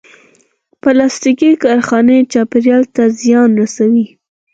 [0.81, 4.05] پلاستيکي کارخانې چاپېریال ته زیان رسوي.